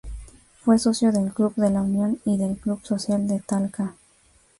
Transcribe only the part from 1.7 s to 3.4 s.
Unión y del Club Social de